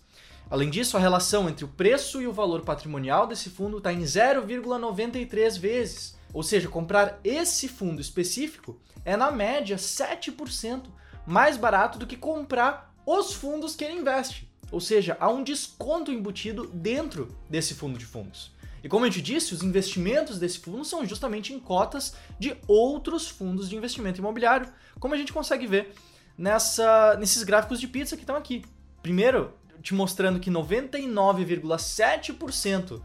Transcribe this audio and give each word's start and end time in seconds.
Além 0.48 0.70
disso, 0.70 0.96
a 0.96 1.00
relação 1.00 1.48
entre 1.48 1.64
o 1.64 1.68
preço 1.68 2.22
e 2.22 2.28
o 2.28 2.32
valor 2.32 2.62
patrimonial 2.62 3.26
desse 3.26 3.50
fundo 3.50 3.78
está 3.78 3.92
em 3.92 4.02
0,93 4.02 5.58
vezes. 5.58 6.16
Ou 6.32 6.44
seja, 6.44 6.68
comprar 6.68 7.18
esse 7.24 7.66
fundo 7.66 8.00
específico 8.00 8.80
é 9.04 9.16
na 9.16 9.32
média 9.32 9.76
7% 9.76 10.84
mais 11.26 11.56
barato 11.56 11.98
do 11.98 12.06
que 12.06 12.16
comprar 12.16 12.94
os 13.04 13.32
fundos 13.32 13.74
que 13.74 13.84
ele 13.84 13.98
investe. 13.98 14.48
Ou 14.70 14.80
seja, 14.80 15.16
há 15.18 15.28
um 15.28 15.42
desconto 15.42 16.12
embutido 16.12 16.68
dentro 16.68 17.36
desse 17.50 17.74
fundo 17.74 17.98
de 17.98 18.06
fundos. 18.06 18.52
E 18.82 18.88
como 18.88 19.06
eu 19.06 19.10
te 19.10 19.20
disse, 19.20 19.52
os 19.54 19.62
investimentos 19.62 20.38
desse 20.38 20.58
fundo 20.58 20.82
são 20.84 21.04
justamente 21.04 21.52
em 21.52 21.58
cotas 21.58 22.14
de 22.38 22.56
outros 22.66 23.28
fundos 23.28 23.68
de 23.68 23.76
investimento 23.76 24.20
imobiliário, 24.20 24.68
como 25.00 25.14
a 25.14 25.16
gente 25.16 25.32
consegue 25.32 25.66
ver 25.66 25.92
nessa, 26.36 27.16
nesses 27.18 27.42
gráficos 27.42 27.80
de 27.80 27.88
pizza 27.88 28.16
que 28.16 28.22
estão 28.22 28.36
aqui. 28.36 28.62
Primeiro, 29.02 29.52
te 29.82 29.94
mostrando 29.94 30.40
que 30.40 30.50
99,7% 30.50 33.00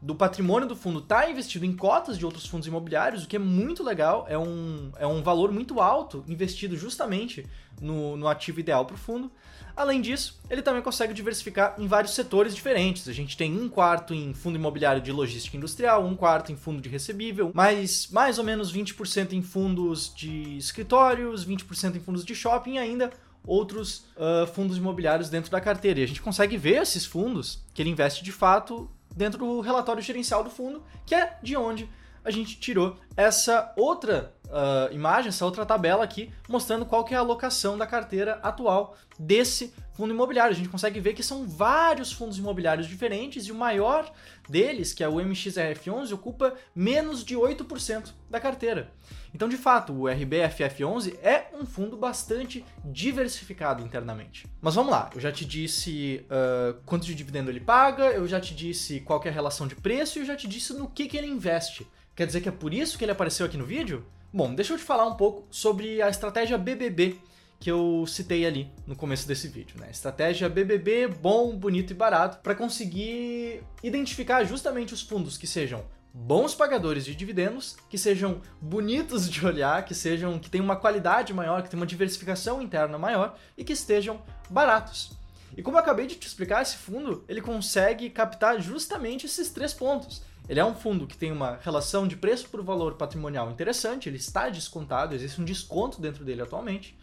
do 0.00 0.14
patrimônio 0.14 0.68
do 0.68 0.76
fundo 0.76 1.00
está 1.00 1.28
investido 1.28 1.64
em 1.64 1.74
cotas 1.74 2.16
de 2.18 2.24
outros 2.24 2.46
fundos 2.46 2.68
imobiliários, 2.68 3.24
o 3.24 3.28
que 3.28 3.36
é 3.36 3.38
muito 3.38 3.82
legal, 3.82 4.26
é 4.28 4.38
um, 4.38 4.92
é 4.98 5.06
um 5.06 5.22
valor 5.22 5.50
muito 5.50 5.80
alto 5.80 6.22
investido 6.28 6.76
justamente 6.76 7.46
no, 7.80 8.16
no 8.16 8.28
ativo 8.28 8.60
ideal 8.60 8.84
para 8.84 8.94
o 8.94 8.98
fundo. 8.98 9.32
Além 9.76 10.00
disso, 10.00 10.40
ele 10.48 10.62
também 10.62 10.80
consegue 10.80 11.12
diversificar 11.12 11.74
em 11.76 11.86
vários 11.86 12.14
setores 12.14 12.54
diferentes. 12.54 13.06
A 13.08 13.12
gente 13.12 13.36
tem 13.36 13.52
um 13.52 13.68
quarto 13.68 14.14
em 14.14 14.32
fundo 14.32 14.56
imobiliário 14.56 15.02
de 15.02 15.12
logística 15.12 15.54
industrial, 15.54 16.02
um 16.02 16.16
quarto 16.16 16.50
em 16.50 16.56
fundo 16.56 16.80
de 16.80 16.88
recebível, 16.88 17.52
mais, 17.54 18.08
mais 18.08 18.38
ou 18.38 18.44
menos 18.44 18.72
20% 18.72 19.34
em 19.34 19.42
fundos 19.42 20.14
de 20.14 20.56
escritórios, 20.56 21.46
20% 21.46 21.96
em 21.96 22.00
fundos 22.00 22.24
de 22.24 22.34
shopping 22.34 22.74
e 22.74 22.78
ainda 22.78 23.10
outros 23.46 24.06
uh, 24.16 24.46
fundos 24.54 24.78
imobiliários 24.78 25.28
dentro 25.28 25.50
da 25.50 25.60
carteira. 25.60 26.00
E 26.00 26.04
a 26.04 26.08
gente 26.08 26.22
consegue 26.22 26.56
ver 26.56 26.80
esses 26.80 27.04
fundos 27.04 27.62
que 27.74 27.82
ele 27.82 27.90
investe 27.90 28.24
de 28.24 28.32
fato 28.32 28.90
dentro 29.14 29.38
do 29.38 29.60
relatório 29.60 30.02
gerencial 30.02 30.42
do 30.42 30.50
fundo, 30.50 30.82
que 31.04 31.14
é 31.14 31.38
de 31.42 31.54
onde 31.54 31.88
a 32.24 32.30
gente 32.30 32.58
tirou 32.58 32.96
essa 33.16 33.72
outra 33.76 34.34
uh, 34.46 34.92
imagem, 34.92 35.28
essa 35.28 35.44
outra 35.44 35.64
tabela 35.64 36.04
aqui, 36.04 36.30
mostrando 36.48 36.86
qual 36.86 37.04
que 37.04 37.14
é 37.14 37.16
a 37.16 37.20
alocação 37.20 37.76
da 37.76 37.86
carteira 37.86 38.38
atual 38.42 38.96
desse 39.18 39.72
fundo 39.94 40.12
imobiliário. 40.12 40.52
A 40.52 40.56
gente 40.56 40.68
consegue 40.68 41.00
ver 41.00 41.14
que 41.14 41.22
são 41.22 41.46
vários 41.46 42.12
fundos 42.12 42.38
imobiliários 42.38 42.86
diferentes 42.86 43.46
e 43.46 43.52
o 43.52 43.54
maior 43.54 44.12
deles, 44.48 44.92
que 44.92 45.02
é 45.02 45.08
o 45.08 45.14
MXRF11, 45.14 46.12
ocupa 46.12 46.54
menos 46.74 47.24
de 47.24 47.34
8% 47.34 48.12
da 48.28 48.38
carteira. 48.38 48.92
Então, 49.34 49.48
de 49.48 49.56
fato, 49.56 49.92
o 49.92 50.02
RBFF11 50.04 51.18
é 51.22 51.48
um 51.52 51.66
fundo 51.66 51.96
bastante 51.96 52.64
diversificado 52.84 53.82
internamente. 53.82 54.46
Mas 54.60 54.74
vamos 54.74 54.90
lá, 54.90 55.10
eu 55.14 55.20
já 55.20 55.32
te 55.32 55.44
disse 55.44 56.24
uh, 56.26 56.80
quanto 56.86 57.06
de 57.06 57.14
dividendo 57.14 57.50
ele 57.50 57.60
paga, 57.60 58.04
eu 58.12 58.26
já 58.26 58.40
te 58.40 58.54
disse 58.54 59.00
qual 59.00 59.20
é 59.24 59.28
a 59.28 59.32
relação 59.32 59.66
de 59.66 59.76
preço 59.76 60.18
e 60.18 60.22
eu 60.22 60.26
já 60.26 60.36
te 60.36 60.46
disse 60.46 60.72
no 60.72 60.88
que, 60.88 61.06
que 61.06 61.16
ele 61.16 61.26
investe. 61.26 61.86
Quer 62.14 62.26
dizer 62.26 62.40
que 62.40 62.48
é 62.48 62.52
por 62.52 62.72
isso 62.72 62.96
que 62.96 63.04
ele 63.04 63.12
apareceu 63.12 63.44
aqui 63.44 63.58
no 63.58 63.66
vídeo? 63.66 64.06
Bom, 64.32 64.54
deixa 64.54 64.74
eu 64.74 64.78
te 64.78 64.84
falar 64.84 65.06
um 65.06 65.14
pouco 65.14 65.46
sobre 65.50 66.02
a 66.02 66.08
estratégia 66.08 66.58
BBB 66.58 67.18
que 67.58 67.70
eu 67.70 68.04
citei 68.06 68.44
ali 68.44 68.70
no 68.86 68.94
começo 68.94 69.26
desse 69.26 69.48
vídeo, 69.48 69.80
né? 69.80 69.88
Estratégia 69.90 70.48
BBB 70.48 71.08
bom, 71.08 71.56
bonito 71.56 71.92
e 71.92 71.94
barato 71.94 72.38
para 72.42 72.54
conseguir 72.54 73.62
identificar 73.82 74.44
justamente 74.44 74.92
os 74.92 75.00
fundos 75.00 75.38
que 75.38 75.46
sejam 75.46 75.84
bons 76.12 76.54
pagadores 76.54 77.04
de 77.04 77.14
dividendos, 77.14 77.76
que 77.88 77.96
sejam 77.96 78.40
bonitos 78.60 79.28
de 79.28 79.44
olhar, 79.44 79.84
que 79.84 79.94
sejam 79.94 80.38
que 80.38 80.50
tenham 80.50 80.64
uma 80.64 80.76
qualidade 80.76 81.32
maior, 81.32 81.62
que 81.62 81.70
tenham 81.70 81.80
uma 81.80 81.86
diversificação 81.86 82.60
interna 82.60 82.98
maior 82.98 83.38
e 83.56 83.64
que 83.64 83.72
estejam 83.72 84.22
baratos. 84.50 85.12
E 85.56 85.62
como 85.62 85.76
eu 85.76 85.80
acabei 85.80 86.06
de 86.06 86.16
te 86.16 86.26
explicar, 86.26 86.62
esse 86.62 86.76
fundo 86.76 87.24
ele 87.28 87.40
consegue 87.40 88.10
captar 88.10 88.60
justamente 88.60 89.26
esses 89.26 89.50
três 89.50 89.72
pontos. 89.72 90.22
Ele 90.48 90.60
é 90.60 90.64
um 90.64 90.74
fundo 90.74 91.06
que 91.06 91.16
tem 91.16 91.32
uma 91.32 91.58
relação 91.62 92.06
de 92.06 92.16
preço 92.16 92.48
por 92.48 92.62
valor 92.62 92.94
patrimonial 92.94 93.50
interessante, 93.50 94.08
ele 94.08 94.16
está 94.16 94.48
descontado, 94.48 95.14
existe 95.14 95.40
um 95.40 95.44
desconto 95.44 96.00
dentro 96.00 96.24
dele 96.24 96.42
atualmente. 96.42 96.96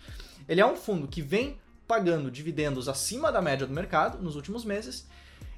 Ele 0.48 0.62
é 0.62 0.66
um 0.66 0.76
fundo 0.76 1.08
que 1.08 1.22
vem 1.22 1.60
pagando 1.88 2.32
dividendos 2.32 2.88
acima 2.88 3.32
da 3.32 3.42
média 3.42 3.68
do 3.68 3.74
mercado 3.74 4.22
nos 4.22 4.36
últimos 4.36 4.64
meses. 4.64 5.08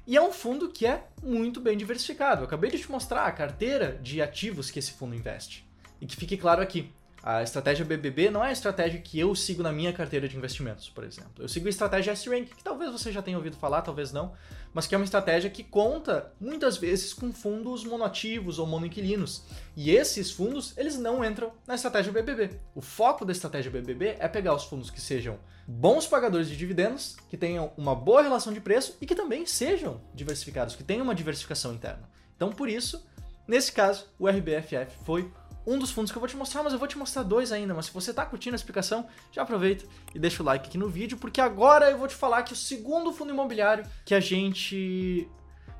E 0.06 0.16
é 0.16 0.22
um 0.22 0.32
fundo 0.32 0.68
que 0.68 0.86
é 0.86 1.04
muito 1.22 1.60
bem 1.60 1.76
diversificado. 1.76 2.42
Eu 2.42 2.46
acabei 2.46 2.70
de 2.70 2.78
te 2.78 2.90
mostrar 2.90 3.26
a 3.26 3.32
carteira 3.32 3.98
de 4.02 4.22
ativos 4.22 4.70
que 4.70 4.78
esse 4.78 4.92
fundo 4.92 5.14
investe. 5.14 5.66
E 6.00 6.06
que 6.06 6.16
fique 6.16 6.36
claro 6.36 6.62
aqui, 6.62 6.92
a 7.22 7.42
estratégia 7.42 7.84
BBB 7.84 8.30
não 8.30 8.44
é 8.44 8.48
a 8.48 8.52
estratégia 8.52 9.00
que 9.00 9.18
eu 9.18 9.34
sigo 9.34 9.62
na 9.62 9.72
minha 9.72 9.92
carteira 9.92 10.28
de 10.28 10.36
investimentos, 10.36 10.88
por 10.88 11.02
exemplo. 11.02 11.32
Eu 11.38 11.48
sigo 11.48 11.66
a 11.66 11.70
estratégia 11.70 12.12
S-Rank, 12.12 12.54
que 12.54 12.62
talvez 12.62 12.92
você 12.92 13.10
já 13.10 13.20
tenha 13.20 13.36
ouvido 13.36 13.56
falar, 13.56 13.82
talvez 13.82 14.12
não, 14.12 14.32
mas 14.72 14.86
que 14.86 14.94
é 14.94 14.98
uma 14.98 15.04
estratégia 15.04 15.50
que 15.50 15.64
conta 15.64 16.32
muitas 16.40 16.76
vezes 16.76 17.12
com 17.12 17.32
fundos 17.32 17.84
monoativos 17.84 18.58
ou 18.58 18.66
monoinquilinos. 18.66 19.42
E 19.74 19.90
esses 19.90 20.30
fundos, 20.30 20.76
eles 20.76 20.98
não 20.98 21.24
entram 21.24 21.52
na 21.66 21.74
estratégia 21.74 22.12
BBB. 22.12 22.60
O 22.74 22.80
foco 22.80 23.24
da 23.24 23.32
estratégia 23.32 23.70
BBB 23.70 24.16
é 24.18 24.28
pegar 24.28 24.54
os 24.54 24.64
fundos 24.64 24.90
que 24.90 25.00
sejam 25.00 25.38
bons 25.66 26.06
pagadores 26.06 26.48
de 26.48 26.56
dividendos, 26.56 27.16
que 27.28 27.36
tenham 27.36 27.72
uma 27.76 27.94
boa 27.94 28.22
relação 28.22 28.52
de 28.52 28.60
preço 28.60 28.96
e 29.00 29.06
que 29.06 29.14
também 29.14 29.46
sejam 29.46 30.00
diversificados, 30.14 30.76
que 30.76 30.84
tenham 30.84 31.02
uma 31.02 31.14
diversificação 31.14 31.74
interna. 31.74 32.08
Então, 32.36 32.52
por 32.52 32.68
isso, 32.68 33.04
nesse 33.48 33.72
caso, 33.72 34.06
o 34.18 34.28
RBFF 34.28 34.94
foi 35.04 35.28
um 35.66 35.78
dos 35.78 35.90
fundos 35.90 36.12
que 36.12 36.16
eu 36.16 36.20
vou 36.20 36.28
te 36.28 36.36
mostrar, 36.36 36.62
mas 36.62 36.72
eu 36.72 36.78
vou 36.78 36.86
te 36.86 36.96
mostrar 36.96 37.22
dois 37.22 37.50
ainda. 37.50 37.74
Mas 37.74 37.86
se 37.86 37.92
você 37.92 38.10
está 38.10 38.24
curtindo 38.24 38.54
a 38.54 38.56
explicação, 38.56 39.06
já 39.32 39.42
aproveita 39.42 39.84
e 40.14 40.18
deixa 40.18 40.42
o 40.42 40.46
like 40.46 40.68
aqui 40.68 40.78
no 40.78 40.88
vídeo, 40.88 41.18
porque 41.18 41.40
agora 41.40 41.90
eu 41.90 41.98
vou 41.98 42.06
te 42.06 42.14
falar 42.14 42.42
que 42.42 42.52
o 42.52 42.56
segundo 42.56 43.12
fundo 43.12 43.32
imobiliário 43.32 43.84
que 44.04 44.14
a 44.14 44.20
gente 44.20 45.28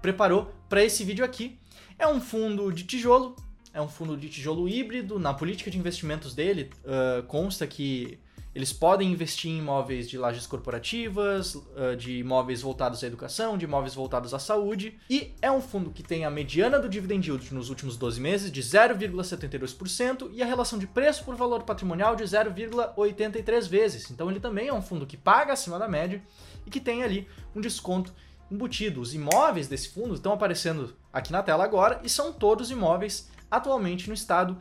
preparou 0.03 0.53
para 0.69 0.85
esse 0.85 1.05
vídeo 1.05 1.25
aqui 1.25 1.59
é 1.99 2.07
um 2.07 2.21
fundo 2.21 2.73
de 2.73 2.85
tijolo, 2.85 3.37
é 3.73 3.81
um 3.81 3.89
fundo 3.89 4.17
de 4.17 4.29
tijolo 4.29 4.69
híbrido. 4.69 5.19
Na 5.19 5.33
política 5.33 5.71
de 5.71 5.79
investimentos 5.79 6.35
dele, 6.35 6.71
uh, 6.85 7.23
consta 7.25 7.67
que 7.67 8.19
Eles 8.57 8.73
podem 8.73 9.13
investir 9.13 9.51
em 9.51 9.59
imóveis 9.59 10.09
de 10.09 10.17
lajes 10.17 10.47
corporativas, 10.47 11.63
de 11.99 12.21
imóveis 12.21 12.63
voltados 12.63 13.05
à 13.05 13.07
educação, 13.07 13.59
de 13.59 13.67
imóveis 13.67 13.95
voltados 13.95 14.33
à 14.33 14.39
saúde. 14.39 14.99
E 15.11 15.35
é 15.43 15.53
um 15.53 15.61
fundo 15.61 15.91
que 15.91 16.03
tem 16.03 16.25
a 16.25 16.31
mediana 16.31 16.79
do 16.79 16.89
dividend 16.89 17.29
yield 17.29 17.53
nos 17.53 17.69
últimos 17.69 17.99
12 17.99 18.19
meses 18.19 18.51
de 18.51 18.63
0,72% 18.63 20.31
e 20.33 20.43
a 20.43 20.47
relação 20.47 20.79
de 20.79 20.87
preço 20.87 21.23
por 21.23 21.37
valor 21.37 21.65
patrimonial 21.65 22.17
de 22.17 22.25
0,83 22.25 23.69
vezes. 23.69 24.11
Então 24.11 24.31
ele 24.31 24.41
também 24.41 24.69
é 24.69 24.73
um 24.73 24.81
fundo 24.81 25.07
que 25.07 25.19
paga 25.19 25.53
acima 25.53 25.79
da 25.79 25.87
média 25.87 26.23
e 26.65 26.71
que 26.71 26.81
tem 26.81 27.03
ali 27.03 27.29
um 27.55 27.61
desconto 27.61 28.11
embutido. 28.51 29.03
Os 29.03 29.13
imóveis 29.13 29.69
desse 29.69 29.91
fundo 29.91 30.15
estão 30.15 30.33
aparecendo 30.33 30.97
aqui 31.13 31.31
na 31.31 31.43
tela 31.43 31.63
agora 31.63 32.01
e 32.03 32.09
são 32.09 32.33
todos 32.33 32.71
imóveis 32.71 33.29
atualmente 33.51 34.09
no 34.09 34.15
estado 34.15 34.57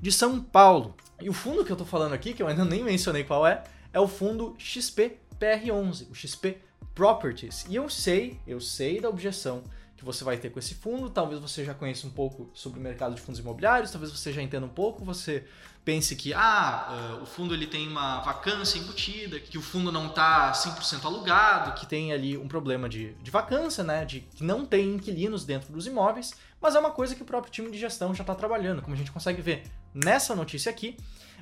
de 0.00 0.12
São 0.12 0.40
Paulo. 0.40 0.94
E 1.20 1.28
o 1.28 1.32
fundo 1.32 1.64
que 1.64 1.70
eu 1.70 1.74
estou 1.74 1.86
falando 1.86 2.12
aqui, 2.12 2.32
que 2.32 2.42
eu 2.42 2.48
ainda 2.48 2.64
nem 2.64 2.82
mencionei 2.82 3.24
qual 3.24 3.46
é, 3.46 3.62
é 3.92 4.00
o 4.00 4.08
fundo 4.08 4.54
XP-PR11, 4.58 6.10
o 6.10 6.14
XP 6.14 6.58
Properties. 6.94 7.66
E 7.68 7.76
eu 7.76 7.88
sei, 7.88 8.40
eu 8.46 8.60
sei 8.60 9.00
da 9.00 9.08
objeção 9.08 9.62
que 9.96 10.04
você 10.04 10.24
vai 10.24 10.38
ter 10.38 10.48
com 10.48 10.58
esse 10.58 10.74
fundo. 10.74 11.10
Talvez 11.10 11.40
você 11.40 11.62
já 11.62 11.74
conheça 11.74 12.06
um 12.06 12.10
pouco 12.10 12.50
sobre 12.54 12.80
o 12.80 12.82
mercado 12.82 13.14
de 13.14 13.20
fundos 13.20 13.38
imobiliários, 13.38 13.90
talvez 13.90 14.10
você 14.10 14.32
já 14.32 14.40
entenda 14.40 14.64
um 14.64 14.70
pouco, 14.70 15.04
você 15.04 15.44
pense 15.84 16.16
que 16.16 16.32
ah, 16.32 17.16
uh, 17.18 17.22
o 17.22 17.26
fundo 17.26 17.54
ele 17.54 17.66
tem 17.66 17.86
uma 17.86 18.20
vacância 18.20 18.78
embutida, 18.78 19.38
que 19.38 19.58
o 19.58 19.62
fundo 19.62 19.92
não 19.92 20.06
está 20.06 20.52
100% 20.52 21.04
alugado, 21.04 21.72
que 21.78 21.86
tem 21.86 22.12
ali 22.12 22.36
um 22.36 22.48
problema 22.48 22.88
de, 22.88 23.12
de 23.14 23.30
vacância, 23.30 23.84
né, 23.84 24.04
de 24.04 24.20
que 24.20 24.42
não 24.42 24.64
tem 24.64 24.94
inquilinos 24.94 25.44
dentro 25.44 25.72
dos 25.72 25.86
imóveis, 25.86 26.32
mas 26.60 26.74
é 26.74 26.78
uma 26.78 26.90
coisa 26.90 27.14
que 27.14 27.22
o 27.22 27.26
próprio 27.26 27.52
time 27.52 27.70
de 27.70 27.78
gestão 27.78 28.14
já 28.14 28.22
está 28.22 28.34
trabalhando, 28.34 28.82
como 28.82 28.94
a 28.94 28.98
gente 28.98 29.12
consegue 29.12 29.40
ver 29.42 29.64
nessa 29.94 30.34
notícia 30.34 30.70
aqui. 30.70 30.96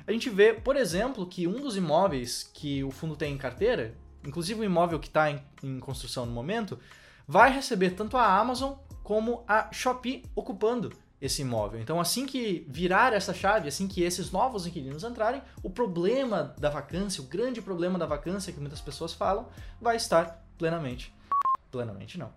A 0.07 0.11
gente 0.11 0.29
vê, 0.29 0.53
por 0.53 0.75
exemplo, 0.75 1.25
que 1.25 1.47
um 1.47 1.61
dos 1.61 1.75
imóveis 1.75 2.49
que 2.53 2.83
o 2.83 2.91
fundo 2.91 3.15
tem 3.15 3.33
em 3.33 3.37
carteira, 3.37 3.95
inclusive 4.25 4.59
o 4.59 4.63
imóvel 4.63 4.99
que 4.99 5.07
está 5.07 5.29
em, 5.29 5.41
em 5.63 5.79
construção 5.79 6.25
no 6.25 6.31
momento, 6.31 6.79
vai 7.27 7.53
receber 7.53 7.91
tanto 7.91 8.17
a 8.17 8.39
Amazon 8.39 8.73
como 9.03 9.43
a 9.47 9.71
Shopee 9.71 10.23
ocupando 10.35 10.91
esse 11.21 11.41
imóvel. 11.41 11.81
Então, 11.81 11.99
assim 11.99 12.25
que 12.25 12.65
virar 12.69 13.13
essa 13.13 13.33
chave, 13.33 13.67
assim 13.67 13.87
que 13.87 14.01
esses 14.01 14.31
novos 14.31 14.65
inquilinos 14.65 15.03
entrarem, 15.03 15.41
o 15.61 15.69
problema 15.69 16.55
da 16.57 16.69
vacância, 16.69 17.21
o 17.21 17.25
grande 17.25 17.61
problema 17.61 17.99
da 17.99 18.05
vacância 18.05 18.53
que 18.53 18.59
muitas 18.59 18.79
pessoas 18.79 19.13
falam, 19.13 19.47
vai 19.81 19.97
estar 19.97 20.45
plenamente, 20.57 21.13
plenamente 21.69 22.17
não, 22.17 22.31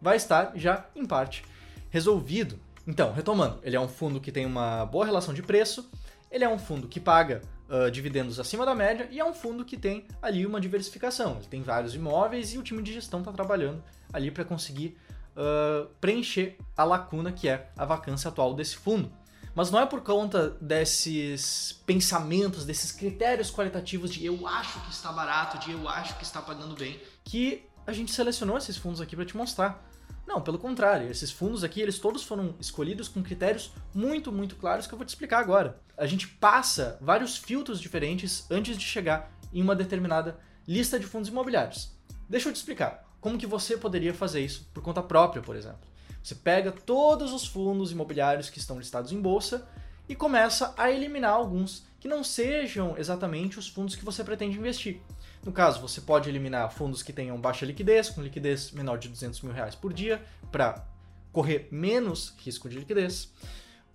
vai 0.00 0.16
estar 0.16 0.52
já 0.54 0.86
em 0.94 1.04
parte 1.04 1.44
resolvido. 1.90 2.58
Então, 2.88 3.12
retomando, 3.12 3.58
ele 3.62 3.76
é 3.76 3.80
um 3.80 3.86
fundo 3.86 4.18
que 4.18 4.32
tem 4.32 4.46
uma 4.46 4.86
boa 4.86 5.04
relação 5.04 5.34
de 5.34 5.42
preço, 5.42 5.90
ele 6.30 6.42
é 6.42 6.48
um 6.48 6.58
fundo 6.58 6.88
que 6.88 6.98
paga 6.98 7.42
uh, 7.68 7.90
dividendos 7.90 8.40
acima 8.40 8.64
da 8.64 8.74
média 8.74 9.06
e 9.10 9.20
é 9.20 9.24
um 9.24 9.34
fundo 9.34 9.62
que 9.62 9.76
tem 9.76 10.06
ali 10.22 10.46
uma 10.46 10.58
diversificação. 10.58 11.36
Ele 11.36 11.48
tem 11.48 11.62
vários 11.62 11.94
imóveis 11.94 12.54
e 12.54 12.58
o 12.58 12.62
time 12.62 12.82
de 12.82 12.94
gestão 12.94 13.20
está 13.20 13.30
trabalhando 13.30 13.84
ali 14.10 14.30
para 14.30 14.42
conseguir 14.42 14.96
uh, 15.36 15.86
preencher 16.00 16.56
a 16.74 16.82
lacuna 16.82 17.30
que 17.30 17.46
é 17.46 17.70
a 17.76 17.84
vacância 17.84 18.30
atual 18.30 18.54
desse 18.54 18.78
fundo. 18.78 19.12
Mas 19.54 19.70
não 19.70 19.80
é 19.80 19.84
por 19.84 20.00
conta 20.00 20.56
desses 20.58 21.82
pensamentos, 21.84 22.64
desses 22.64 22.90
critérios 22.90 23.50
qualitativos 23.50 24.14
de 24.14 24.24
eu 24.24 24.46
acho 24.46 24.80
que 24.86 24.90
está 24.90 25.12
barato, 25.12 25.58
de 25.58 25.72
eu 25.72 25.86
acho 25.86 26.16
que 26.16 26.24
está 26.24 26.40
pagando 26.40 26.74
bem, 26.74 26.98
que 27.22 27.68
a 27.88 27.92
gente 27.94 28.12
selecionou 28.12 28.58
esses 28.58 28.76
fundos 28.76 29.00
aqui 29.00 29.16
para 29.16 29.24
te 29.24 29.34
mostrar. 29.34 29.82
Não, 30.26 30.42
pelo 30.42 30.58
contrário, 30.58 31.10
esses 31.10 31.30
fundos 31.30 31.64
aqui, 31.64 31.80
eles 31.80 31.98
todos 31.98 32.22
foram 32.22 32.54
escolhidos 32.60 33.08
com 33.08 33.22
critérios 33.22 33.72
muito, 33.94 34.30
muito 34.30 34.56
claros 34.56 34.86
que 34.86 34.92
eu 34.92 34.98
vou 34.98 35.06
te 35.06 35.08
explicar 35.08 35.38
agora. 35.38 35.80
A 35.96 36.04
gente 36.04 36.28
passa 36.28 36.98
vários 37.00 37.38
filtros 37.38 37.80
diferentes 37.80 38.46
antes 38.50 38.76
de 38.76 38.84
chegar 38.84 39.32
em 39.54 39.62
uma 39.62 39.74
determinada 39.74 40.38
lista 40.66 41.00
de 41.00 41.06
fundos 41.06 41.30
imobiliários. 41.30 41.90
Deixa 42.28 42.50
eu 42.50 42.52
te 42.52 42.56
explicar 42.56 43.08
como 43.22 43.38
que 43.38 43.46
você 43.46 43.74
poderia 43.74 44.12
fazer 44.12 44.42
isso 44.42 44.68
por 44.74 44.82
conta 44.82 45.02
própria, 45.02 45.40
por 45.40 45.56
exemplo. 45.56 45.80
Você 46.22 46.34
pega 46.34 46.70
todos 46.70 47.32
os 47.32 47.46
fundos 47.46 47.90
imobiliários 47.90 48.50
que 48.50 48.58
estão 48.58 48.78
listados 48.78 49.12
em 49.12 49.20
bolsa 49.20 49.66
e 50.06 50.14
começa 50.14 50.74
a 50.76 50.90
eliminar 50.90 51.32
alguns 51.32 51.86
que 51.98 52.06
não 52.06 52.22
sejam 52.22 52.98
exatamente 52.98 53.58
os 53.58 53.66
fundos 53.66 53.96
que 53.96 54.04
você 54.04 54.22
pretende 54.22 54.58
investir. 54.58 55.00
No 55.44 55.52
caso, 55.52 55.80
você 55.80 56.00
pode 56.00 56.28
eliminar 56.28 56.70
fundos 56.72 57.02
que 57.02 57.12
tenham 57.12 57.40
baixa 57.40 57.64
liquidez, 57.64 58.10
com 58.10 58.20
liquidez 58.20 58.70
menor 58.72 58.98
de 58.98 59.08
200 59.08 59.40
mil 59.42 59.52
reais 59.52 59.74
por 59.74 59.92
dia, 59.92 60.22
para 60.50 60.84
correr 61.32 61.68
menos 61.70 62.34
risco 62.38 62.68
de 62.68 62.78
liquidez. 62.78 63.32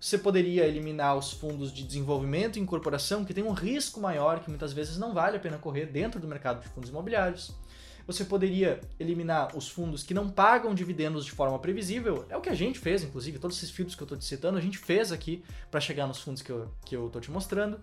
Você 0.00 0.18
poderia 0.18 0.66
eliminar 0.66 1.16
os 1.16 1.32
fundos 1.32 1.72
de 1.72 1.82
desenvolvimento 1.82 2.58
e 2.58 2.60
incorporação, 2.60 3.24
que 3.24 3.32
têm 3.32 3.44
um 3.44 3.52
risco 3.52 4.00
maior, 4.00 4.40
que 4.40 4.50
muitas 4.50 4.72
vezes 4.72 4.98
não 4.98 5.14
vale 5.14 5.36
a 5.36 5.40
pena 5.40 5.56
correr 5.56 5.86
dentro 5.86 6.20
do 6.20 6.28
mercado 6.28 6.60
de 6.60 6.68
fundos 6.68 6.90
imobiliários. 6.90 7.52
Você 8.06 8.24
poderia 8.24 8.80
eliminar 9.00 9.56
os 9.56 9.68
fundos 9.68 10.02
que 10.02 10.12
não 10.12 10.28
pagam 10.28 10.74
dividendos 10.74 11.24
de 11.24 11.30
forma 11.30 11.58
previsível. 11.58 12.26
É 12.28 12.36
o 12.36 12.40
que 12.40 12.50
a 12.50 12.54
gente 12.54 12.78
fez, 12.78 13.02
inclusive, 13.02 13.38
todos 13.38 13.56
esses 13.56 13.70
filtros 13.70 13.96
que 13.96 14.02
eu 14.02 14.04
estou 14.04 14.18
te 14.18 14.24
citando, 14.24 14.58
a 14.58 14.60
gente 14.60 14.76
fez 14.76 15.10
aqui 15.10 15.42
para 15.70 15.80
chegar 15.80 16.06
nos 16.06 16.20
fundos 16.20 16.42
que 16.42 16.52
eu 16.52 16.64
estou 16.64 16.70
que 16.84 16.96
eu 16.96 17.20
te 17.20 17.30
mostrando. 17.30 17.78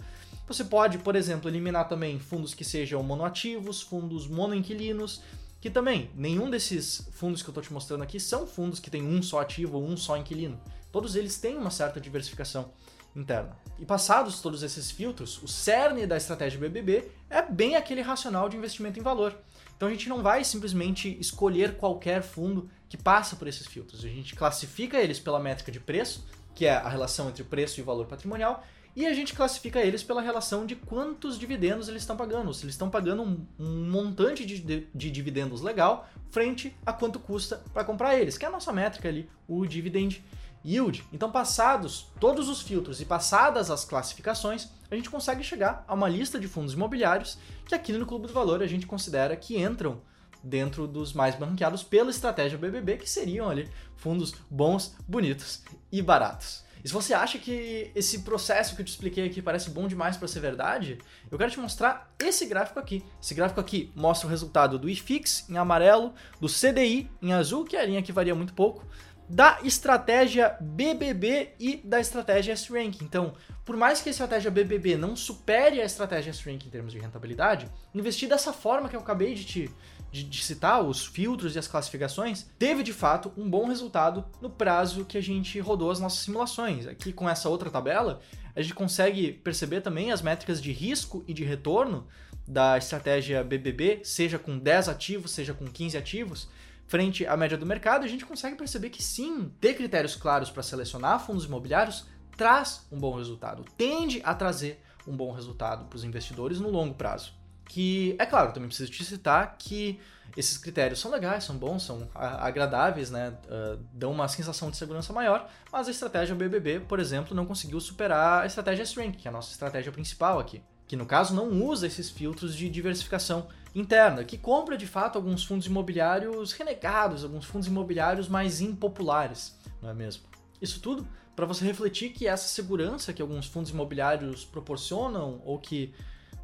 Você 0.47 0.63
pode, 0.63 1.00
por 1.00 1.15
exemplo, 1.15 1.50
eliminar 1.50 1.88
também 1.88 2.19
fundos 2.19 2.53
que 2.53 2.63
sejam 2.63 3.01
monoativos, 3.01 3.81
fundos 3.81 4.27
monoinquilinos, 4.27 5.21
que 5.59 5.69
também 5.69 6.09
nenhum 6.15 6.50
desses 6.50 7.07
fundos 7.13 7.41
que 7.41 7.50
eu 7.50 7.51
estou 7.51 7.63
te 7.63 7.71
mostrando 7.71 8.03
aqui 8.03 8.19
são 8.19 8.45
fundos 8.45 8.79
que 8.79 8.89
tem 8.89 9.03
um 9.03 9.21
só 9.24 9.39
ativo 9.39 9.77
ou 9.77 9.88
um 9.88 9.95
só 9.95 10.17
inquilino. 10.17 10.59
Todos 10.91 11.15
eles 11.15 11.38
têm 11.39 11.57
uma 11.57 11.71
certa 11.71 11.99
diversificação 11.99 12.71
interna. 13.15 13.55
E 13.79 13.85
passados 13.85 14.41
todos 14.41 14.63
esses 14.63 14.91
filtros, 14.91 15.41
o 15.43 15.47
cerne 15.47 16.05
da 16.05 16.17
estratégia 16.17 16.59
BBB 16.59 17.09
é 17.29 17.41
bem 17.41 17.75
aquele 17.75 18.01
racional 18.01 18.47
de 18.47 18.57
investimento 18.57 18.99
em 18.99 19.03
valor. 19.03 19.38
Então 19.75 19.88
a 19.88 19.91
gente 19.91 20.07
não 20.07 20.21
vai 20.21 20.43
simplesmente 20.43 21.17
escolher 21.19 21.77
qualquer 21.77 22.21
fundo 22.21 22.69
que 22.88 22.97
passa 22.97 23.35
por 23.35 23.47
esses 23.47 23.65
filtros. 23.67 24.05
A 24.05 24.07
gente 24.07 24.35
classifica 24.35 24.97
eles 24.97 25.19
pela 25.19 25.39
métrica 25.39 25.71
de 25.71 25.79
preço, 25.79 26.25
que 26.53 26.65
é 26.65 26.75
a 26.75 26.89
relação 26.89 27.29
entre 27.29 27.43
preço 27.43 27.79
e 27.79 27.83
valor 27.83 28.05
patrimonial, 28.05 28.63
e 28.95 29.05
a 29.05 29.13
gente 29.13 29.33
classifica 29.33 29.79
eles 29.79 30.03
pela 30.03 30.21
relação 30.21 30.65
de 30.65 30.75
quantos 30.75 31.39
dividendos 31.39 31.88
eles 31.88 32.01
estão 32.01 32.17
pagando. 32.17 32.53
Se 32.53 32.65
eles 32.65 32.73
estão 32.73 32.89
pagando 32.89 33.23
um, 33.23 33.47
um 33.57 33.89
montante 33.89 34.45
de, 34.45 34.59
de, 34.59 34.88
de, 34.93 35.09
dividendos 35.09 35.61
legal 35.61 36.09
frente 36.29 36.75
a 36.85 36.91
quanto 36.91 37.17
custa 37.17 37.63
para 37.73 37.85
comprar 37.85 38.19
eles, 38.19 38.38
que 38.38 38.43
é 38.43 38.49
a 38.49 38.51
nossa 38.51 38.73
métrica 38.73 39.07
ali, 39.07 39.29
o 39.47 39.65
dividend 39.65 40.21
yield. 40.63 41.03
Então, 41.11 41.31
passados 41.31 42.07
todos 42.19 42.49
os 42.49 42.61
filtros 42.61 43.01
e 43.01 43.05
passadas 43.05 43.69
as 43.69 43.85
classificações, 43.85 44.69
a 44.89 44.95
gente 44.95 45.09
consegue 45.09 45.43
chegar 45.43 45.83
a 45.87 45.93
uma 45.93 46.09
lista 46.09 46.39
de 46.39 46.47
fundos 46.47 46.73
imobiliários 46.73 47.37
que 47.65 47.75
aqui 47.75 47.93
no 47.93 48.05
Clube 48.05 48.27
do 48.27 48.33
Valor 48.33 48.61
a 48.61 48.67
gente 48.67 48.85
considera 48.85 49.35
que 49.35 49.57
entram 49.57 50.01
dentro 50.43 50.88
dos 50.88 51.13
mais 51.13 51.36
banqueados 51.36 51.83
pela 51.83 52.09
estratégia 52.09 52.57
BBB, 52.57 52.97
que 52.97 53.09
seriam 53.09 53.50
ali 53.50 53.69
fundos 53.95 54.33
bons, 54.50 54.95
bonitos 55.07 55.63
e 55.91 56.01
baratos. 56.01 56.63
E 56.83 56.88
se 56.88 56.93
você 56.93 57.13
acha 57.13 57.38
que 57.38 57.91
esse 57.93 58.19
processo 58.19 58.75
que 58.75 58.81
eu 58.81 58.86
te 58.86 58.89
expliquei 58.89 59.25
aqui 59.25 59.39
parece 59.39 59.69
bom 59.69 59.88
demais 59.88 60.17
para 60.17 60.27
ser 60.27 60.39
verdade, 60.39 60.97
eu 61.29 61.38
quero 61.38 61.51
te 61.51 61.59
mostrar 61.59 62.12
esse 62.19 62.45
gráfico 62.47 62.79
aqui. 62.79 63.03
Esse 63.21 63.36
gráfico 63.36 63.59
aqui 63.59 63.91
mostra 63.95 64.25
o 64.25 64.29
resultado 64.29 64.79
do 64.79 64.89
IFIX 64.89 65.47
em 65.50 65.57
amarelo, 65.57 66.13
do 66.39 66.47
CDI 66.47 67.09
em 67.21 67.33
azul, 67.33 67.65
que 67.65 67.75
é 67.75 67.81
a 67.81 67.86
linha 67.86 68.01
que 68.01 68.12
varia 68.12 68.33
muito 68.33 68.53
pouco, 68.53 68.83
da 69.31 69.59
estratégia 69.63 70.57
BBB 70.59 71.53
e 71.57 71.77
da 71.77 72.01
estratégia 72.01 72.51
S-Rank. 72.51 73.01
Então, 73.01 73.33
por 73.63 73.77
mais 73.77 74.01
que 74.01 74.09
a 74.09 74.11
estratégia 74.11 74.51
BBB 74.51 74.97
não 74.97 75.15
supere 75.15 75.79
a 75.79 75.85
estratégia 75.85 76.31
S-Rank 76.31 76.65
em 76.65 76.69
termos 76.69 76.91
de 76.91 77.00
rentabilidade, 77.00 77.71
investir 77.95 78.27
dessa 78.27 78.51
forma 78.51 78.89
que 78.89 78.95
eu 78.95 79.00
acabei 79.00 79.33
de 79.33 79.45
te 79.45 79.71
de, 80.11 80.25
de, 80.25 80.43
citar, 80.43 80.83
os 80.83 81.05
filtros 81.05 81.55
e 81.55 81.59
as 81.59 81.69
classificações, 81.69 82.45
teve 82.59 82.83
de 82.83 82.91
fato 82.91 83.31
um 83.38 83.50
bom 83.50 83.65
resultado 83.65 84.25
no 84.41 84.50
prazo 84.50 85.05
que 85.05 85.17
a 85.17 85.21
gente 85.21 85.57
rodou 85.61 85.89
as 85.89 86.01
nossas 86.01 86.19
simulações. 86.19 86.85
Aqui 86.85 87.13
com 87.13 87.29
essa 87.29 87.47
outra 87.47 87.69
tabela, 87.69 88.19
a 88.53 88.61
gente 88.61 88.73
consegue 88.73 89.31
perceber 89.31 89.79
também 89.79 90.11
as 90.11 90.21
métricas 90.21 90.61
de 90.61 90.73
risco 90.73 91.23
e 91.25 91.33
de 91.33 91.45
retorno 91.45 92.05
da 92.45 92.77
estratégia 92.77 93.41
BBB, 93.41 94.01
seja 94.03 94.38
com 94.38 94.59
10 94.59 94.89
ativos, 94.89 95.31
seja 95.31 95.53
com 95.53 95.65
15 95.65 95.97
ativos, 95.97 96.50
frente 96.91 97.25
à 97.25 97.36
média 97.36 97.57
do 97.57 97.65
mercado, 97.65 98.03
a 98.03 98.07
gente 98.07 98.25
consegue 98.25 98.55
perceber 98.55 98.89
que 98.89 99.01
sim, 99.01 99.50
ter 99.60 99.75
critérios 99.75 100.15
claros 100.15 100.51
para 100.51 100.62
selecionar 100.62 101.25
fundos 101.25 101.45
imobiliários 101.45 102.05
traz 102.36 102.86
um 102.91 103.00
bom 103.00 103.15
resultado, 103.15 103.63
tende 103.77 104.21
a 104.25 104.36
trazer 104.36 104.83
um 105.07 105.15
bom 105.15 105.31
resultado 105.31 105.86
para 105.86 105.95
os 105.95 106.03
investidores 106.03 106.60
no 106.60 106.69
longo 106.69 106.93
prazo 106.93 107.33
que, 107.71 108.17
é 108.19 108.25
claro, 108.25 108.51
também 108.51 108.67
preciso 108.67 108.91
te 108.91 109.01
citar 109.05 109.55
que 109.57 109.98
esses 110.36 110.57
critérios 110.57 111.00
são 111.00 111.10
legais, 111.10 111.45
são 111.45 111.55
bons, 111.55 111.83
são 111.83 112.05
agradáveis, 112.13 113.10
né? 113.10 113.33
Uh, 113.45 113.81
dão 113.93 114.12
uma 114.12 114.27
sensação 114.27 114.69
de 114.69 114.75
segurança 114.75 115.13
maior, 115.13 115.50
mas 115.71 115.88
a 115.88 115.91
estratégia 115.91 116.36
BBB, 116.36 116.81
por 116.81 117.00
exemplo, 117.00 117.33
não 117.33 117.45
conseguiu 117.45 117.79
superar 117.79 118.43
a 118.43 118.45
estratégia 118.45 118.83
Strength, 118.83 119.15
que 119.15 119.25
é 119.25 119.29
a 119.29 119.31
nossa 119.31 119.51
estratégia 119.51 119.89
principal 119.89 120.38
aqui, 120.38 120.62
que 120.86 120.98
no 120.98 121.05
caso 121.05 121.33
não 121.33 121.50
usa 121.63 121.88
esses 121.88 122.10
filtros 122.10 122.57
de 122.57 122.69
diversificação 122.69 123.48
interna, 123.73 124.23
que 124.23 124.37
compra 124.37 124.77
de 124.77 124.85
fato 124.85 125.17
alguns 125.17 125.43
fundos 125.43 125.65
imobiliários 125.65 126.51
renegados, 126.53 127.23
alguns 127.23 127.45
fundos 127.45 127.67
imobiliários 127.67 128.27
mais 128.27 128.61
impopulares, 128.61 129.57
não 129.81 129.89
é 129.89 129.93
mesmo? 129.93 130.23
Isso 130.61 130.79
tudo 130.79 131.07
para 131.35 131.45
você 131.45 131.65
refletir 131.65 132.11
que 132.11 132.27
essa 132.27 132.47
segurança 132.47 133.13
que 133.13 133.21
alguns 133.21 133.47
fundos 133.47 133.71
imobiliários 133.71 134.45
proporcionam 134.45 135.41
ou 135.45 135.57
que 135.57 135.93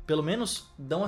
pelo 0.06 0.24
menos 0.24 0.72
dão, 0.78 1.04
a, 1.04 1.08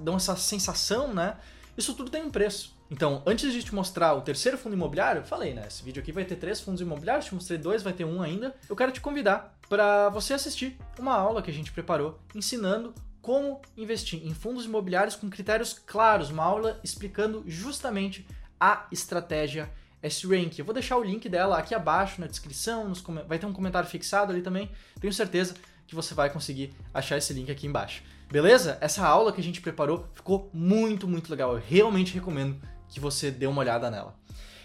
dão 0.00 0.16
essa 0.16 0.34
sensação, 0.34 1.12
né? 1.12 1.36
Isso 1.76 1.94
tudo 1.94 2.10
tem 2.10 2.24
um 2.24 2.30
preço. 2.30 2.76
Então, 2.90 3.22
antes 3.26 3.52
de 3.52 3.62
te 3.62 3.74
mostrar 3.74 4.14
o 4.14 4.22
terceiro 4.22 4.56
fundo 4.56 4.74
imobiliário, 4.74 5.22
falei, 5.22 5.52
né? 5.52 5.66
Esse 5.68 5.84
vídeo 5.84 6.00
aqui 6.00 6.10
vai 6.10 6.24
ter 6.24 6.36
três 6.36 6.58
fundos 6.58 6.80
imobiliários, 6.80 7.26
te 7.26 7.34
mostrei 7.34 7.58
dois, 7.58 7.82
vai 7.82 7.92
ter 7.92 8.06
um 8.06 8.22
ainda. 8.22 8.54
Eu 8.68 8.74
quero 8.74 8.90
te 8.90 9.00
convidar 9.00 9.56
para 9.68 10.08
você 10.08 10.32
assistir 10.32 10.78
uma 10.98 11.14
aula 11.14 11.42
que 11.42 11.50
a 11.50 11.54
gente 11.54 11.70
preparou 11.70 12.18
ensinando 12.34 12.94
como 13.20 13.60
investir 13.76 14.26
em 14.26 14.34
fundos 14.34 14.64
imobiliários 14.64 15.16
com 15.16 15.28
critérios 15.28 15.74
claros, 15.74 16.30
uma 16.30 16.44
aula 16.44 16.80
explicando 16.82 17.44
justamente 17.46 18.26
a 18.58 18.86
estratégia 18.90 19.70
S-Rank. 20.02 20.58
Eu 20.58 20.64
vou 20.64 20.74
deixar 20.74 20.96
o 20.96 21.02
link 21.02 21.28
dela 21.28 21.58
aqui 21.58 21.74
abaixo 21.74 22.20
na 22.20 22.26
descrição, 22.26 22.92
vai 23.26 23.38
ter 23.38 23.46
um 23.46 23.52
comentário 23.52 23.88
fixado 23.88 24.32
ali 24.32 24.42
também. 24.42 24.70
Tenho 25.00 25.12
certeza 25.12 25.54
que 25.86 25.94
você 25.94 26.14
vai 26.14 26.30
conseguir 26.30 26.72
achar 26.92 27.16
esse 27.16 27.32
link 27.32 27.50
aqui 27.50 27.66
embaixo. 27.66 28.02
Beleza? 28.30 28.76
Essa 28.80 29.06
aula 29.06 29.32
que 29.32 29.40
a 29.40 29.44
gente 29.44 29.60
preparou 29.60 30.06
ficou 30.14 30.50
muito, 30.52 31.08
muito 31.08 31.30
legal. 31.30 31.54
Eu 31.54 31.62
realmente 31.66 32.14
recomendo 32.14 32.60
que 32.88 33.00
você 33.00 33.30
dê 33.30 33.46
uma 33.46 33.60
olhada 33.60 33.90
nela. 33.90 34.14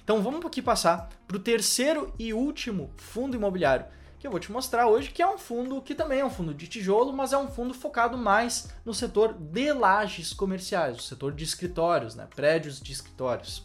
Então 0.03 0.21
vamos 0.21 0.45
aqui 0.45 0.61
passar 0.61 1.09
para 1.25 1.37
o 1.37 1.39
terceiro 1.39 2.13
e 2.19 2.33
último 2.33 2.91
fundo 2.97 3.37
imobiliário 3.37 3.85
que 4.23 4.27
eu 4.27 4.31
vou 4.31 4.39
te 4.39 4.51
mostrar 4.53 4.87
hoje, 4.87 5.11
que 5.11 5.21
é 5.21 5.27
um 5.27 5.37
fundo 5.37 5.81
que 5.81 5.93
também 5.93 6.21
é 6.21 6.25
um 6.25 6.29
fundo 6.29 6.53
de 6.53 6.65
tijolo, 6.65 7.11
mas 7.11 7.33
é 7.33 7.37
um 7.37 7.49
fundo 7.49 7.73
focado 7.73 8.17
mais 8.17 8.69
no 8.85 8.93
setor 8.93 9.33
de 9.33 9.73
lajes 9.73 10.31
comerciais, 10.31 10.97
o 10.97 11.01
setor 11.01 11.33
de 11.33 11.43
escritórios, 11.43 12.15
né, 12.15 12.25
prédios 12.33 12.79
de 12.79 12.93
escritórios. 12.93 13.61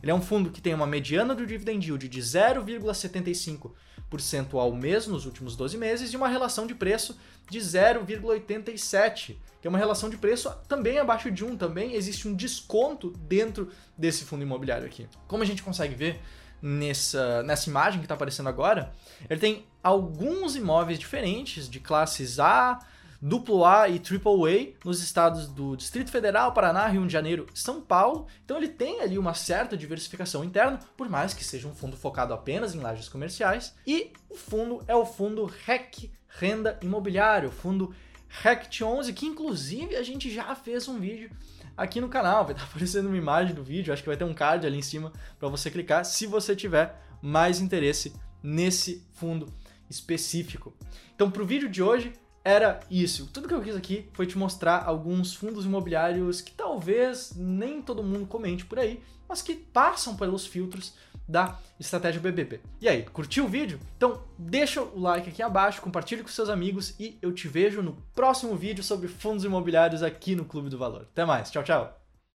Ele 0.00 0.12
é 0.12 0.14
um 0.14 0.22
fundo 0.22 0.50
que 0.50 0.60
tem 0.60 0.74
uma 0.74 0.86
mediana 0.86 1.34
do 1.34 1.44
dividend 1.44 1.84
yield 1.84 2.08
de 2.08 2.20
0,75% 2.20 4.54
ao 4.54 4.70
mês 4.70 5.08
nos 5.08 5.26
últimos 5.26 5.56
12 5.56 5.76
meses 5.76 6.12
e 6.12 6.16
uma 6.16 6.28
relação 6.28 6.68
de 6.68 6.74
preço 6.76 7.18
de 7.50 7.58
0,87, 7.58 9.36
que 9.60 9.66
é 9.66 9.68
uma 9.68 9.76
relação 9.76 10.08
de 10.08 10.16
preço 10.16 10.54
também 10.68 11.00
abaixo 11.00 11.32
de 11.32 11.44
1, 11.44 11.56
também 11.56 11.94
existe 11.94 12.28
um 12.28 12.34
desconto 12.36 13.10
dentro 13.10 13.72
desse 13.98 14.24
fundo 14.24 14.44
imobiliário 14.44 14.86
aqui. 14.86 15.08
Como 15.26 15.42
a 15.42 15.46
gente 15.46 15.64
consegue 15.64 15.96
ver, 15.96 16.20
nessa, 16.60 17.42
nessa 17.42 17.68
imagem 17.68 18.00
que 18.00 18.06
está 18.06 18.14
aparecendo 18.14 18.48
agora, 18.48 18.92
ele 19.28 19.40
tem 19.40 19.66
alguns 19.86 20.56
imóveis 20.56 20.98
diferentes 20.98 21.68
de 21.68 21.78
classes 21.78 22.40
A, 22.40 22.80
AA 23.22 23.88
e 23.88 24.02
AAA 24.02 24.74
nos 24.84 25.00
estados 25.00 25.46
do 25.46 25.76
Distrito 25.76 26.10
Federal, 26.10 26.52
Paraná, 26.52 26.88
Rio 26.88 27.06
de 27.06 27.12
Janeiro 27.12 27.46
São 27.54 27.80
Paulo. 27.80 28.26
Então 28.44 28.56
ele 28.56 28.66
tem 28.66 29.00
ali 29.00 29.16
uma 29.16 29.32
certa 29.32 29.76
diversificação 29.76 30.42
interna, 30.42 30.80
por 30.96 31.08
mais 31.08 31.32
que 31.32 31.44
seja 31.44 31.68
um 31.68 31.74
fundo 31.74 31.96
focado 31.96 32.34
apenas 32.34 32.74
em 32.74 32.80
lajes 32.80 33.08
comerciais. 33.08 33.76
E 33.86 34.12
o 34.28 34.34
fundo 34.34 34.82
é 34.88 34.94
o 34.96 35.06
fundo 35.06 35.44
REC 35.44 36.10
Renda 36.26 36.76
Imobiliário, 36.82 37.48
o 37.48 37.52
fundo 37.52 37.94
RECT11, 38.42 39.14
que 39.14 39.26
inclusive 39.26 39.94
a 39.94 40.02
gente 40.02 40.34
já 40.34 40.52
fez 40.56 40.88
um 40.88 40.98
vídeo 40.98 41.30
aqui 41.76 42.00
no 42.00 42.08
canal. 42.08 42.44
Vai 42.44 42.54
estar 42.54 42.64
aparecendo 42.66 43.06
uma 43.06 43.16
imagem 43.16 43.54
do 43.54 43.62
vídeo, 43.62 43.92
acho 43.92 44.02
que 44.02 44.08
vai 44.08 44.16
ter 44.16 44.24
um 44.24 44.34
card 44.34 44.66
ali 44.66 44.78
em 44.78 44.82
cima 44.82 45.12
para 45.38 45.48
você 45.48 45.70
clicar 45.70 46.04
se 46.04 46.26
você 46.26 46.56
tiver 46.56 47.00
mais 47.22 47.60
interesse 47.60 48.12
nesse 48.42 49.06
fundo 49.12 49.46
específico. 49.88 50.74
Então, 51.14 51.30
para 51.30 51.42
o 51.42 51.46
vídeo 51.46 51.68
de 51.68 51.82
hoje, 51.82 52.12
era 52.44 52.80
isso. 52.90 53.28
Tudo 53.32 53.48
que 53.48 53.54
eu 53.54 53.60
quis 53.60 53.74
aqui 53.74 54.08
foi 54.12 54.26
te 54.26 54.38
mostrar 54.38 54.84
alguns 54.84 55.34
fundos 55.34 55.64
imobiliários 55.64 56.40
que 56.40 56.52
talvez 56.52 57.32
nem 57.36 57.82
todo 57.82 58.04
mundo 58.04 58.26
comente 58.26 58.64
por 58.64 58.78
aí, 58.78 59.02
mas 59.28 59.42
que 59.42 59.54
passam 59.54 60.16
pelos 60.16 60.46
filtros 60.46 60.94
da 61.28 61.58
estratégia 61.80 62.20
BBB. 62.20 62.60
E 62.80 62.88
aí, 62.88 63.02
curtiu 63.02 63.46
o 63.46 63.48
vídeo? 63.48 63.80
Então 63.96 64.22
deixa 64.38 64.80
o 64.80 65.00
like 65.00 65.28
aqui 65.28 65.42
abaixo, 65.42 65.82
compartilhe 65.82 66.22
com 66.22 66.28
seus 66.28 66.48
amigos 66.48 66.94
e 67.00 67.18
eu 67.20 67.32
te 67.32 67.48
vejo 67.48 67.82
no 67.82 67.96
próximo 68.14 68.54
vídeo 68.54 68.84
sobre 68.84 69.08
fundos 69.08 69.44
imobiliários 69.44 70.02
aqui 70.02 70.36
no 70.36 70.44
Clube 70.44 70.68
do 70.68 70.78
Valor. 70.78 71.02
Até 71.02 71.24
mais, 71.24 71.50
tchau, 71.50 71.64
tchau! 71.64 72.05